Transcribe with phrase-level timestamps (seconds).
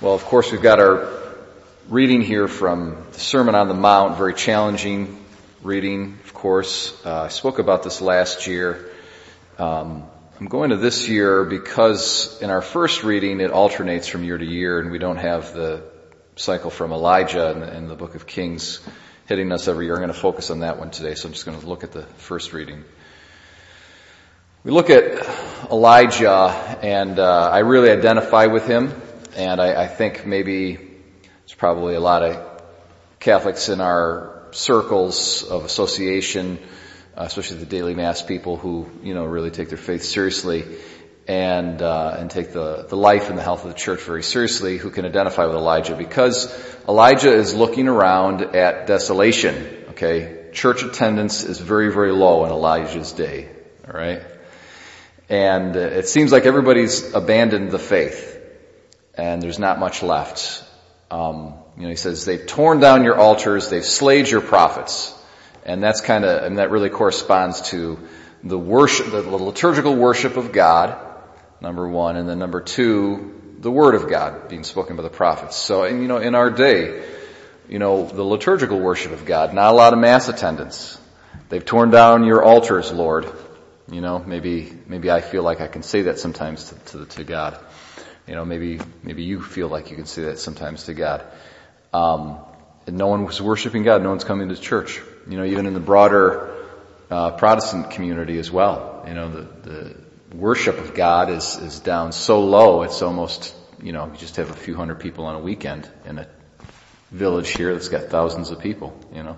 [0.00, 1.12] Well, of course, we've got our
[1.90, 5.22] reading here from the Sermon on the Mount, very challenging
[5.62, 6.98] reading, of course.
[7.04, 8.88] Uh, I spoke about this last year.
[9.58, 10.04] Um,
[10.40, 14.44] I'm going to this year because in our first reading it alternates from year to
[14.46, 15.82] year and we don't have the
[16.34, 18.80] cycle from Elijah in the, the book of Kings
[19.26, 19.96] hitting us every year.
[19.96, 21.92] I'm going to focus on that one today, so I'm just going to look at
[21.92, 22.84] the first reading.
[24.64, 25.28] We look at
[25.70, 28.94] Elijah and uh, I really identify with him.
[29.36, 32.62] And I, I think maybe there's probably a lot of
[33.20, 36.58] Catholics in our circles of association,
[37.16, 40.64] uh, especially the daily mass people who, you know, really take their faith seriously
[41.28, 44.78] and uh, and take the, the life and the health of the church very seriously
[44.78, 46.52] who can identify with Elijah because
[46.88, 49.54] Elijah is looking around at desolation.
[49.90, 53.48] Okay, church attendance is very very low in Elijah's day.
[53.86, 54.22] All right,
[55.28, 58.39] and it seems like everybody's abandoned the faith
[59.14, 60.64] and there's not much left.
[61.10, 65.14] Um, you know, he says they've torn down your altars, they've slayed your prophets,
[65.64, 67.98] and that's kind of, and that really corresponds to
[68.42, 70.98] the worship, the liturgical worship of God,
[71.60, 75.56] number one, and then number two, the Word of God being spoken by the prophets.
[75.56, 77.04] So, and you know, in our day,
[77.68, 80.98] you know, the liturgical worship of God, not a lot of mass attendance.
[81.50, 83.30] They've torn down your altars, Lord.
[83.90, 87.24] You know, maybe, maybe I feel like I can say that sometimes to, to, to
[87.24, 87.58] God.
[88.30, 91.24] You know, maybe, maybe you feel like you can say that sometimes to God.
[91.92, 92.38] Um,
[92.86, 94.04] and no one was worshiping God.
[94.04, 95.00] No one's coming to church.
[95.28, 96.56] You know, even in the broader
[97.10, 99.04] uh, Protestant community as well.
[99.08, 99.96] You know, the, the
[100.36, 102.82] worship of God is is down so low.
[102.82, 106.18] It's almost you know you just have a few hundred people on a weekend in
[106.18, 106.28] a
[107.10, 108.96] village here that's got thousands of people.
[109.12, 109.36] You know,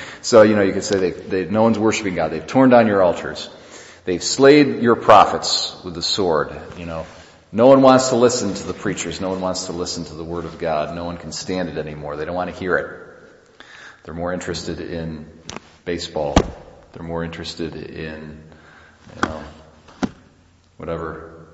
[0.20, 2.30] so you know you could say they, they no one's worshiping God.
[2.30, 3.48] They've torn down your altars.
[4.04, 6.54] They've slayed your prophets with the sword.
[6.76, 7.06] You know,
[7.52, 9.20] no one wants to listen to the preachers.
[9.20, 10.94] No one wants to listen to the Word of God.
[10.94, 12.16] No one can stand it anymore.
[12.16, 13.64] They don't want to hear it.
[14.04, 15.28] They're more interested in
[15.84, 16.36] baseball.
[16.92, 18.42] They're more interested in,
[19.16, 19.42] you know,
[20.76, 21.48] whatever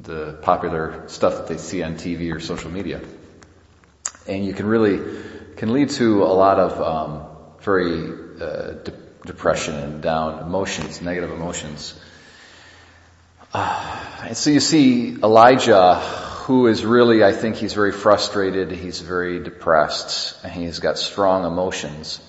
[0.00, 3.00] the popular stuff that they see on TV or social media.
[4.26, 4.98] And you can really,
[5.56, 7.26] can lead to a lot of um,
[7.60, 8.04] very
[8.40, 8.92] uh, de-
[9.26, 11.98] depression and down emotions, negative emotions.
[14.20, 15.94] And so you see Elijah,
[16.44, 21.44] who is really, I think he's very frustrated, he's very depressed, and he's got strong
[21.46, 22.20] emotions.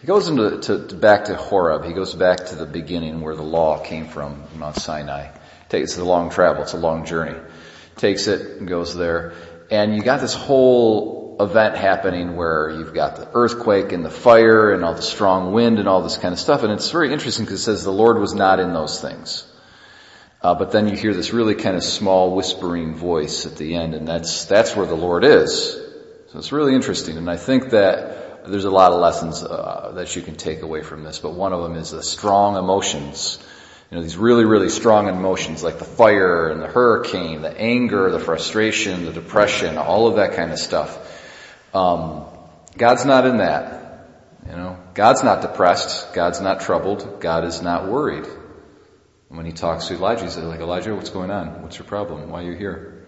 [0.00, 1.84] He goes into to, to back to Horeb.
[1.84, 5.30] He goes back to the beginning where the law came from, Mount Sinai.
[5.68, 6.62] Takes a long travel.
[6.62, 7.38] It's a long journey.
[7.96, 9.32] Takes it and goes there,
[9.70, 14.72] and you got this whole event happening where you've got the earthquake and the fire
[14.72, 16.62] and all the strong wind and all this kind of stuff.
[16.62, 19.44] And it's very interesting because it says the Lord was not in those things.
[20.40, 23.94] Uh, but then you hear this really kind of small whispering voice at the end,
[23.94, 25.72] and that's that's where the Lord is.
[26.32, 30.14] So it's really interesting, and I think that there's a lot of lessons uh, that
[30.14, 31.18] you can take away from this.
[31.18, 33.38] But one of them is the strong emotions.
[33.90, 38.10] You know, these really, really strong emotions like the fire and the hurricane, the anger,
[38.10, 40.96] the frustration, the depression, all of that kind of stuff.
[41.74, 42.26] Um,
[42.76, 44.06] God's not in that.
[44.46, 46.14] You know, God's not depressed.
[46.14, 47.20] God's not troubled.
[47.20, 48.26] God is not worried.
[49.28, 51.62] When he talks to Elijah, he says, like, Elijah, what's going on?
[51.62, 52.30] What's your problem?
[52.30, 53.06] Why are you here?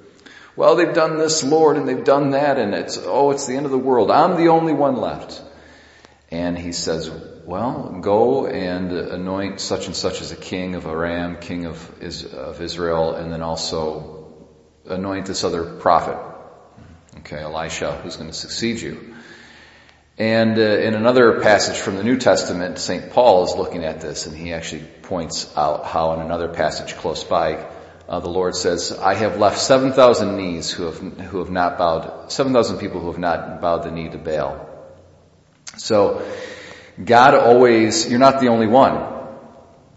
[0.55, 3.65] Well, they've done this, Lord, and they've done that, and it's, oh, it's the end
[3.65, 4.11] of the world.
[4.11, 5.43] I'm the only one left.
[6.31, 7.11] And he says,
[7.45, 12.03] well, go and anoint such and such as a king of Aram, king of,
[12.35, 14.49] of Israel, and then also
[14.87, 16.19] anoint this other prophet.
[17.19, 19.15] Okay, Elisha, who's going to succeed you.
[20.19, 23.11] And uh, in another passage from the New Testament, St.
[23.11, 27.25] Paul is looking at this and he actually points out how in another passage close
[27.25, 27.67] by,
[28.09, 32.31] uh, the Lord says, I have left 7,000 knees who have, who have not bowed,
[32.31, 34.67] 7,000 people who have not bowed the knee to Baal.
[35.77, 36.23] So,
[37.03, 39.19] God always, you're not the only one.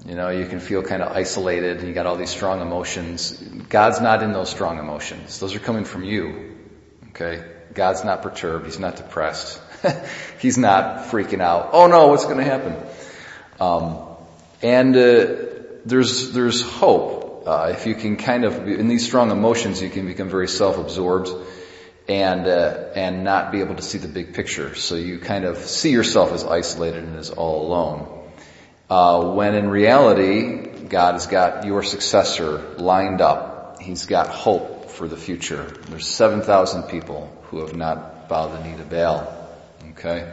[0.06, 3.32] You know, you can feel kind of isolated and you got all these strong emotions.
[3.70, 5.40] God's not in those strong emotions.
[5.40, 6.58] Those are coming from you.
[7.10, 7.44] Okay?
[7.74, 8.66] God's not perturbed.
[8.66, 9.62] He's not depressed.
[10.40, 11.70] He's not freaking out.
[11.74, 12.76] Oh no, what's going to happen?
[13.60, 14.00] Um,
[14.62, 15.36] and uh,
[15.86, 20.06] there's there's hope uh, if you can kind of in these strong emotions you can
[20.06, 21.30] become very self-absorbed
[22.08, 24.76] and uh, and not be able to see the big picture.
[24.76, 28.20] So you kind of see yourself as isolated and as all alone.
[28.90, 33.82] Uh, when in reality, God has got your successor lined up.
[33.82, 35.64] He's got hope for the future.
[35.90, 39.43] There's 7,000 people who have not bowed the knee to Baal.
[39.92, 40.32] Okay?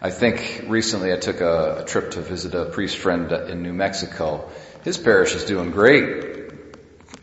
[0.00, 3.72] I think recently I took a, a, trip to visit a priest friend in New
[3.72, 4.50] Mexico.
[4.82, 6.50] His parish is doing great.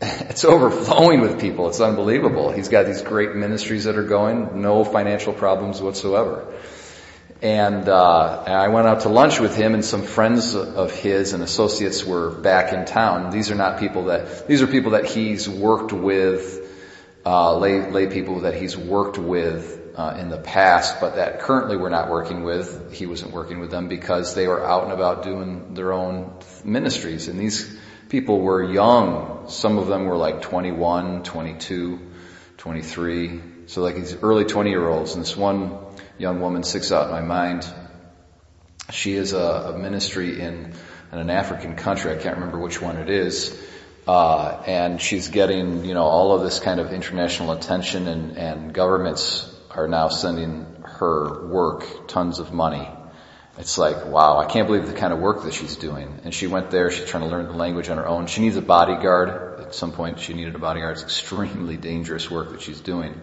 [0.00, 1.68] it's overflowing with people.
[1.68, 2.52] It's unbelievable.
[2.52, 6.54] He's got these great ministries that are going, no financial problems whatsoever.
[7.42, 11.42] And, uh, I went out to lunch with him and some friends of his and
[11.42, 13.30] associates were back in town.
[13.30, 16.66] These are not people that, these are people that he's worked with,
[17.24, 21.76] uh, lay, lay people that he's worked with, uh, in the past, but that currently
[21.76, 22.90] we're not working with.
[22.90, 27.28] He wasn't working with them because they were out and about doing their own ministries.
[27.28, 29.50] And these people were young.
[29.50, 32.00] Some of them were like 21, 22,
[32.56, 33.40] 23.
[33.66, 35.12] So like these early 20 year olds.
[35.12, 35.76] And this one
[36.16, 37.70] young woman sticks out in my mind.
[38.90, 40.72] She is a, a ministry in,
[41.12, 42.10] in, an African country.
[42.10, 43.54] I can't remember which one it is.
[44.08, 48.72] Uh, and she's getting, you know, all of this kind of international attention and, and
[48.72, 52.88] governments are now sending her work tons of money
[53.60, 56.20] it's like, wow, I can't believe the kind of work that she's doing.
[56.24, 58.26] And she went there, she's trying to learn the language on her own.
[58.26, 59.60] She needs a bodyguard.
[59.60, 60.94] At some point she needed a bodyguard.
[60.94, 63.20] It's extremely dangerous work that she's doing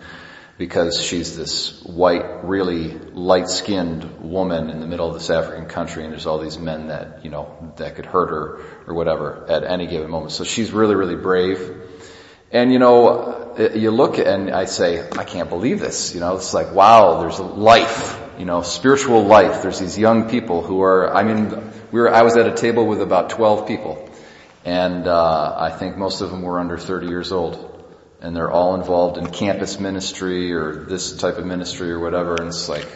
[0.59, 6.11] because she's this white, really light-skinned woman in the middle of this African country and
[6.11, 9.87] there's all these men that, you know, that could hurt her or whatever at any
[9.87, 10.31] given moment.
[10.31, 11.81] So she's really, really brave.
[12.51, 16.13] And you know, you look and I say, I can't believe this.
[16.13, 19.63] You know, it's like, wow, there's life you know, spiritual life.
[19.63, 21.49] There's these young people who are, I mean,
[21.91, 24.09] we were, I was at a table with about 12 people
[24.63, 27.73] and, uh, I think most of them were under 30 years old
[28.21, 32.47] and they're all involved in campus ministry or this type of ministry or whatever and
[32.47, 32.87] it's like,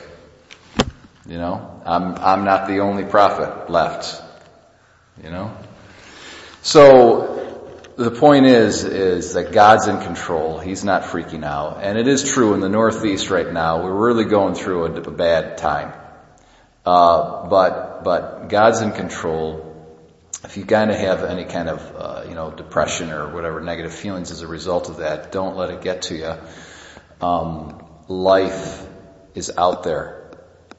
[1.27, 4.21] you know, I'm, I'm not the only prophet left,
[5.23, 5.55] you know?
[6.61, 7.30] So,
[7.97, 10.59] the point is, is that God's in control.
[10.59, 11.79] He's not freaking out.
[11.81, 15.11] And it is true in the Northeast right now, we're really going through a, a
[15.11, 15.93] bad time.
[16.85, 19.67] Uh, but, but God's in control.
[20.43, 23.93] If you kind of have any kind of, uh, you know, depression or whatever negative
[23.93, 26.33] feelings as a result of that, don't let it get to you.
[27.25, 28.87] Um, life
[29.35, 30.31] is out there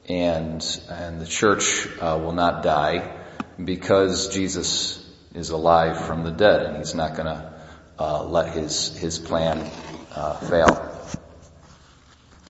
[0.09, 3.17] and, and the church, uh, will not die
[3.63, 5.02] because Jesus
[5.33, 7.53] is alive from the dead and he's not going to
[7.99, 9.69] uh, let his his plan
[10.15, 10.92] uh, fail.